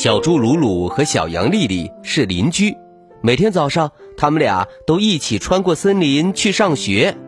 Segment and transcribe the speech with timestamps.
[0.00, 2.72] 小猪鲁鲁和小羊丽丽是邻居，
[3.20, 7.18] 每天早上他们俩都一起穿过森林去上学。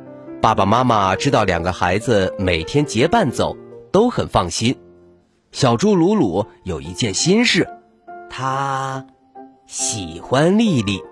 [0.41, 3.57] 爸爸妈妈知道两个孩子每天结伴走，
[3.91, 4.79] 都很放心。
[5.51, 7.67] 小猪鲁鲁有一件心事，
[8.31, 9.05] 他
[9.67, 11.03] 喜欢丽丽，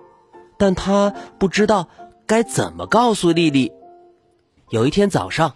[0.57, 1.89] 但他不知道
[2.25, 3.69] 该怎么告诉丽丽。
[4.69, 5.53] 有一天早上，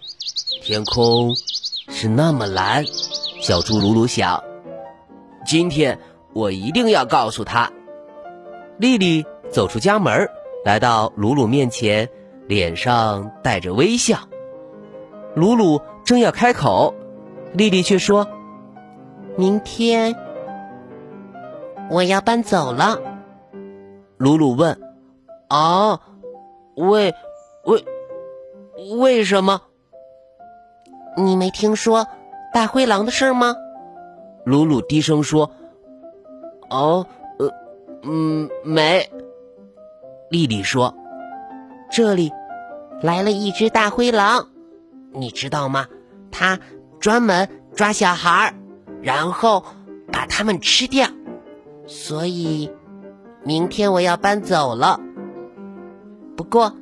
[0.61, 1.33] 天空
[1.87, 2.83] 是那么蓝，
[3.39, 4.43] 小猪鲁鲁想。
[5.45, 5.99] 今天
[6.33, 7.71] 我一定要告诉他。
[8.77, 10.27] 丽丽走出家门，
[10.65, 12.09] 来到鲁鲁面前，
[12.47, 14.17] 脸上带着微笑。
[15.35, 16.93] 鲁鲁正要开口，
[17.53, 18.27] 丽丽却说
[19.37, 20.15] ：“明天
[21.89, 22.99] 我要搬走了。”
[24.17, 24.79] 鲁鲁问
[25.49, 25.99] ：“啊，
[26.75, 27.13] 为
[27.65, 27.85] 为
[28.95, 29.61] 为什么？
[31.15, 32.07] 你没听说
[32.53, 33.55] 大灰狼的事吗？”
[34.45, 35.51] 鲁鲁低声说
[36.69, 37.05] ：“哦，
[37.39, 37.49] 呃，
[38.03, 39.09] 嗯，没。”
[40.29, 40.95] 丽丽说
[41.91, 42.31] ：“这里
[43.01, 44.49] 来了一只大灰狼，
[45.11, 45.87] 你知道吗？
[46.31, 46.59] 它
[46.99, 48.53] 专门抓小孩，
[49.01, 49.63] 然后
[50.11, 51.07] 把他们吃掉。
[51.85, 52.71] 所以
[53.43, 54.99] 明天我要搬走了。
[56.35, 56.73] 不过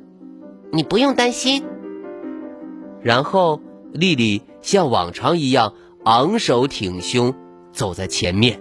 [0.72, 1.64] 你不用担心。”
[3.02, 3.60] 然后
[3.92, 5.74] 丽丽像往常一样
[6.04, 7.34] 昂首挺胸。
[7.72, 8.60] 走在前面，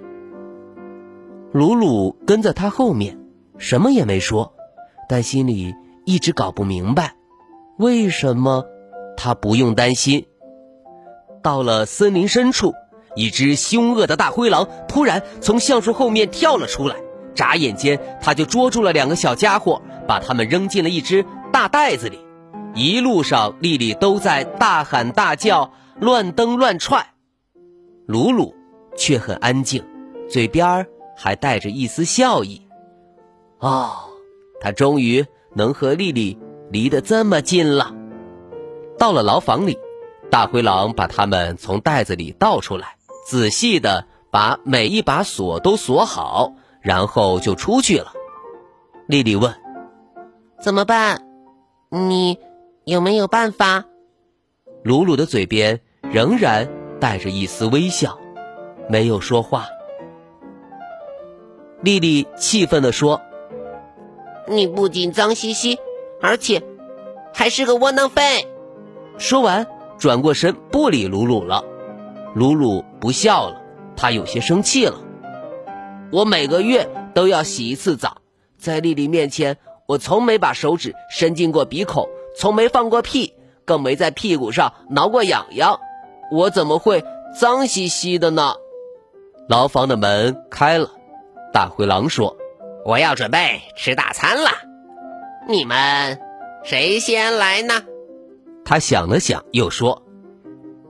[1.51, 3.19] 鲁鲁跟在他后面，
[3.57, 4.53] 什么也没说，
[5.09, 7.15] 但心里一直搞不明白，
[7.77, 8.65] 为什么
[9.17, 10.25] 他不用担心。
[11.43, 12.73] 到了森林深处，
[13.15, 16.95] 一只凶恶的大灰狼突然从橡树后面跳了出来，
[17.35, 22.19] 眨眼间他就捉住了两个小家伙，把他们扔进了一只大袋子里。
[22.73, 27.07] 一路上，丽丽都在大喊大叫，乱蹬乱踹，
[28.05, 28.55] 鲁鲁。
[28.97, 29.83] 却很安静，
[30.29, 32.61] 嘴边儿还带着一丝笑意。
[33.59, 33.91] 哦，
[34.59, 36.37] 他终于能和丽丽
[36.71, 37.93] 离得这么近了。
[38.97, 39.77] 到了牢房里，
[40.29, 42.95] 大灰狼把他们从袋子里倒出来，
[43.27, 48.13] 仔细的把每一把锁都锁好，然后就出去了。
[49.07, 49.53] 丽丽问
[50.61, 51.27] ：“怎么办？
[51.89, 52.37] 你
[52.85, 53.85] 有没有办法？”
[54.83, 56.69] 鲁鲁的嘴边仍然
[56.99, 58.17] 带着一丝微笑。
[58.91, 59.67] 没有说话，
[61.81, 63.21] 丽丽气愤地说
[64.49, 65.79] ：“你不仅脏兮兮，
[66.21, 66.61] 而且
[67.33, 68.45] 还是个窝囊废。”
[69.17, 69.65] 说完，
[69.97, 71.63] 转过身不理鲁鲁了。
[72.35, 73.61] 鲁鲁不笑了，
[73.95, 74.99] 他有些生气了。
[76.11, 78.17] 我每个月都要洗一次澡，
[78.57, 79.57] 在丽丽面前，
[79.87, 85.79] 我从没把手指伸进过鼻孔，从没放过屁，更没在屁股上挠过痒痒。
[86.29, 87.05] 我怎么会
[87.39, 88.55] 脏兮兮的呢？
[89.47, 90.89] 牢房的门开了，
[91.51, 92.37] 大灰狼说
[92.85, 94.49] ：“我要准备吃大餐了，
[95.47, 96.19] 你们
[96.63, 97.73] 谁先来呢？”
[98.63, 100.03] 他想了想，又说：“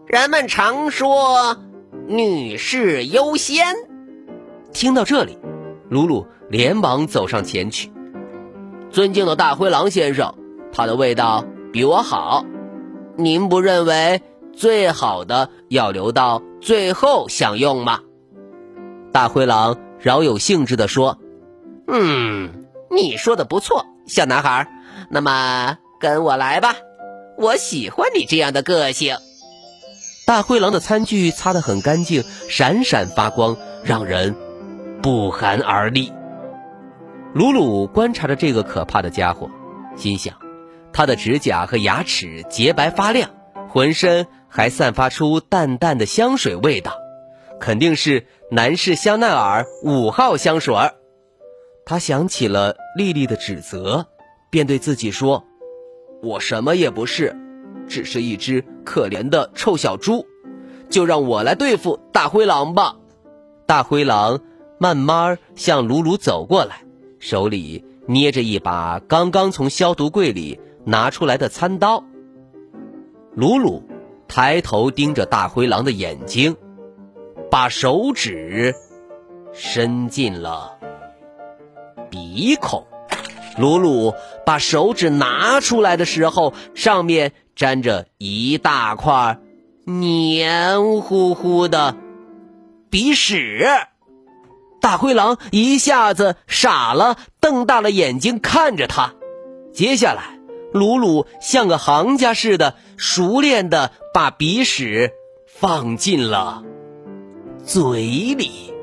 [0.06, 1.58] 人们常说
[2.08, 3.76] 女士优先。”
[4.74, 5.40] 听到这里，
[5.90, 7.92] 鲁鲁连忙走上前去
[8.92, 10.36] ：“尊敬的大灰狼先生，
[10.72, 12.46] 它的味道比我好，
[13.18, 14.22] 您不认为
[14.54, 18.02] 最好的要留到最后享用吗？”
[19.12, 21.20] 大灰狼饶有兴致地说
[21.88, 24.68] ：“嗯，你说的不错，小男孩。
[25.10, 26.76] 那么跟我来吧，
[27.38, 29.18] 我喜欢你这样的个性。”
[30.26, 34.36] 大灰狼的餐具擦得很干净，闪闪发光，让人
[35.02, 36.14] 不寒而栗。
[37.34, 39.50] 鲁鲁观察着这个可怕的家伙，
[39.98, 40.36] 心想：
[40.94, 43.32] 他的指甲和牙齿洁白发亮，
[43.68, 46.94] 浑身还散发出淡淡的香水味道。
[47.60, 50.76] 肯定是男士香奈儿五号香水。
[51.86, 54.06] 他想起了丽丽的指责，
[54.50, 55.46] 便对自己说
[56.22, 57.34] ：“我什么也不是，
[57.88, 60.26] 只是一只可怜的臭小猪。
[60.90, 62.98] 就让我来对付大灰狼吧。”
[63.66, 64.42] 大灰狼
[64.78, 66.84] 慢慢向鲁鲁走过来，
[67.20, 72.04] 手里捏着一把刚刚从消毒柜里拿出来的餐刀。
[73.34, 73.82] 鲁鲁。
[74.28, 76.56] 抬头盯着大灰狼的眼睛，
[77.52, 78.74] 把手指
[79.54, 80.80] 伸进了
[82.10, 82.88] 鼻孔。
[83.58, 84.14] 鲁鲁
[84.46, 89.38] 把手指拿出来的时候，上面粘着一大块
[89.84, 91.98] 黏糊糊的
[92.90, 93.68] 鼻屎。
[94.80, 99.14] 大灰狼一下子傻了，瞪大了眼睛看着他。
[99.74, 100.40] 接下来，
[100.72, 105.12] 鲁鲁像个行家似的，熟练的把鼻屎
[105.46, 106.64] 放进了
[107.72, 108.74] 嘴里。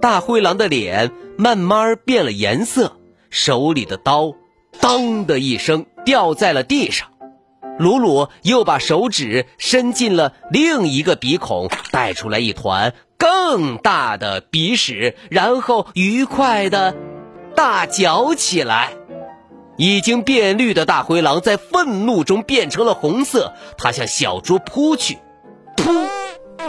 [0.00, 2.96] 大灰狼的脸慢慢变了颜色，
[3.28, 4.32] 手里的刀
[4.80, 7.08] “当”的一声掉在了地上。
[7.78, 16.96] 鲁鲁又把手指伸进了另一个鼻孔，带出来一团更大的鼻屎，然后愉快的
[17.54, 18.92] 大嚼起来。
[19.76, 25.18] 已经变绿的大灰狼在愤怒中变成了红色，它向小猪扑去，
[25.76, 26.08] 噗！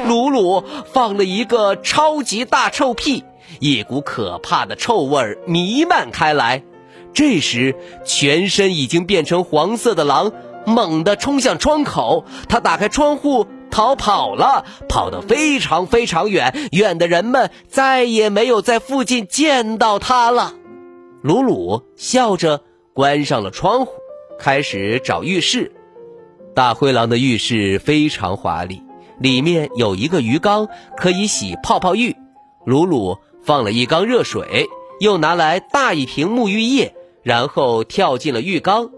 [0.07, 0.63] 鲁鲁
[0.93, 3.23] 放了一个超级大臭屁，
[3.59, 6.63] 一股可怕的臭味弥漫开来。
[7.13, 7.75] 这时，
[8.05, 10.31] 全身已经变成黄色的狼
[10.65, 20.53] 猛地冲向窗口，他打开窗户逃跑了，跑得非常非常远，远的人们再也没有在附近见到他了。
[21.21, 22.61] 鲁鲁笑着。
[22.93, 23.91] 关上了窗户，
[24.39, 25.71] 开始找浴室。
[26.55, 28.81] 大灰狼的浴室非常华丽，
[29.19, 32.15] 里面有一个鱼缸，可以洗泡泡浴。
[32.65, 34.67] 鲁鲁放了一缸热水，
[34.99, 36.93] 又拿来大一瓶沐浴液，
[37.23, 38.89] 然后跳进了浴缸。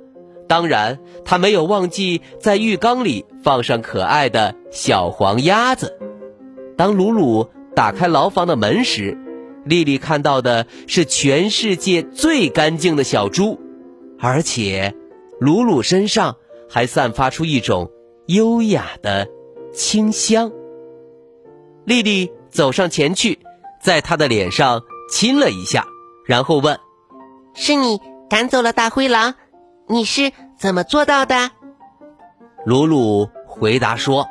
[0.47, 5.99] 当然，他没有忘记在浴缸里放上可爱的小黄鸭子。
[6.75, 9.15] 当鲁鲁打开牢房的门时，
[9.63, 13.59] 丽丽看到的是全世界最干净的小猪。
[14.19, 14.95] 而且，
[15.39, 16.37] 鲁鲁身上
[16.67, 17.91] 还散发出一种
[18.25, 19.27] 优雅的
[19.73, 20.51] 清香。
[21.85, 23.39] 丽丽走上前去，
[23.81, 24.81] 在他的脸上
[25.11, 25.85] 亲了一下，
[26.25, 26.79] 然后问
[27.55, 27.99] ：“是你
[28.29, 29.35] 赶走了大灰狼？
[29.87, 31.51] 你是怎么做到的？”
[32.65, 34.27] 鲁鲁回答说：“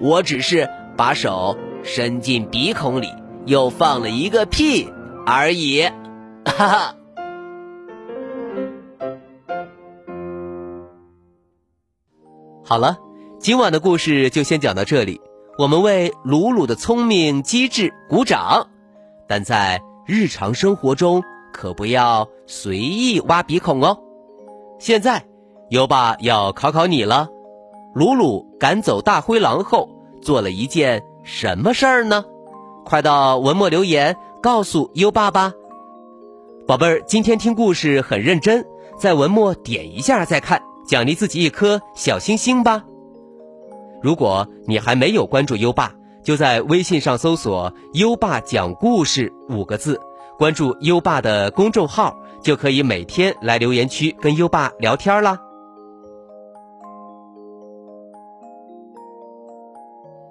[0.00, 3.08] 我只是把手伸进鼻孔里，
[3.44, 4.88] 又放了一个屁
[5.26, 5.82] 而已。”
[6.46, 6.94] 哈哈。
[12.66, 12.96] 好了，
[13.40, 15.20] 今晚的故事就先讲到这里。
[15.58, 18.68] 我们为鲁鲁的聪明机智鼓掌，
[19.28, 21.22] 但在日常生活中
[21.52, 23.98] 可不要随意挖鼻孔哦。
[24.78, 25.24] 现在，
[25.68, 27.28] 优爸要考考你了：
[27.94, 29.88] 鲁鲁赶走大灰狼后
[30.22, 32.24] 做了一件什么事儿呢？
[32.84, 35.52] 快到文末留言告诉优爸吧。
[36.66, 38.64] 宝贝儿，今天听故事很认真，
[38.98, 40.62] 在文末点一下再看。
[40.86, 42.84] 奖励自己一颗小星星吧！
[44.04, 49.98] 如果你还没有关注优爸，就在微信上搜索“优爸讲故事”五个字，
[50.36, 55.40] 关注优爸的公众号，就可以每天来留言区跟优爸聊天啦。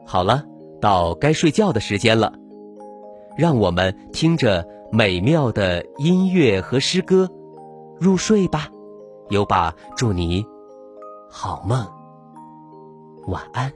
[0.06, 0.44] 好了，
[0.80, 2.32] 到该睡觉的时间了，
[3.36, 7.28] 让我们听着美妙的音乐和诗歌
[8.00, 8.68] 入睡吧。
[9.32, 10.46] 优爸，祝你
[11.28, 11.84] 好梦，
[13.28, 13.72] 晚安。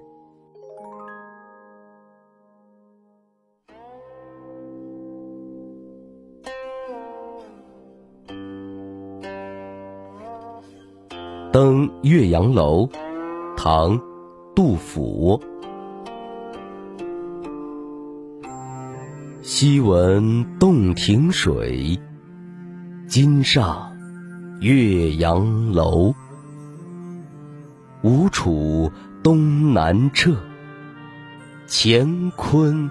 [11.51, 12.87] 登岳阳楼，
[13.55, 13.97] 唐·
[14.55, 15.41] 杜甫。
[19.41, 21.97] 昔闻洞庭水，
[23.07, 23.91] 今上。
[24.59, 26.13] 岳阳楼，
[28.01, 28.91] 吴楚
[29.27, 30.37] 东南坼，
[31.67, 32.89] 乾坤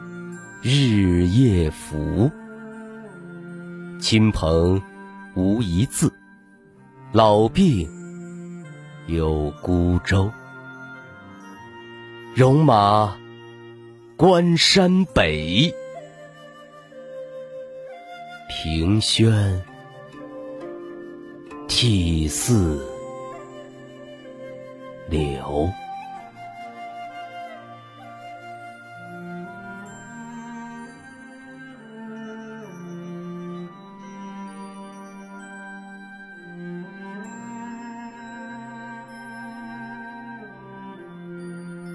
[0.60, 2.30] 日夜浮。
[3.98, 4.78] 亲朋
[5.34, 6.12] 无一字，
[7.10, 7.88] 老病
[9.06, 10.30] 有孤舟。
[12.34, 13.16] 戎马
[14.18, 15.74] 关山北，
[18.50, 19.58] 凭轩。
[21.66, 22.78] 涕泗
[25.08, 25.72] 流。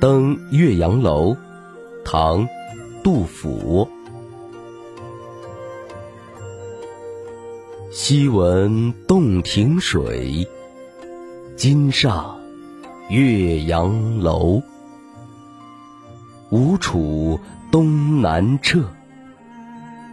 [0.01, 1.37] 登岳阳楼，
[2.03, 2.43] 唐·
[3.03, 3.87] 杜甫。
[7.91, 10.47] 昔闻洞庭水，
[11.55, 12.35] 今上
[13.11, 14.63] 岳阳楼。
[16.49, 17.39] 吴楚
[17.71, 18.83] 东南坼，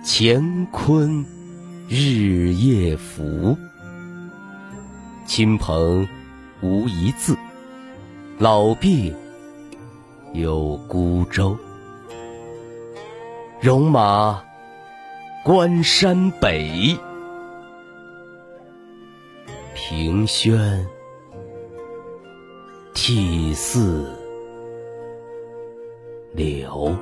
[0.05, 1.25] 乾坤
[1.89, 3.57] 日夜浮。
[5.25, 6.07] 亲朋
[6.61, 7.35] 无一字，
[8.39, 9.15] 老病
[10.33, 11.57] 有孤舟。
[13.61, 14.43] 戎马
[15.45, 16.97] 关山北，
[19.75, 20.87] 凭轩
[22.95, 23.81] 涕泗
[26.33, 26.95] 流。